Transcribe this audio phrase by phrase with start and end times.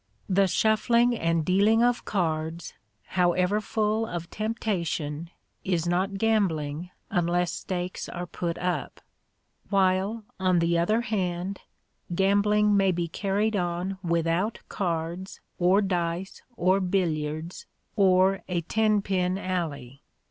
[0.27, 2.73] The shuffling and dealing of cards,
[3.09, 5.29] however full of temptation,
[5.63, 8.99] is not gambling, unless stakes are put up;
[9.69, 11.59] while, on the other hand,
[12.15, 19.37] gambling may be carried on without cards, or dice, or billiards, or a ten pin
[19.37, 20.01] alley.